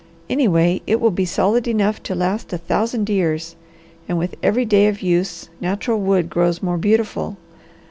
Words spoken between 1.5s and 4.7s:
enough to last a thousand years, and with every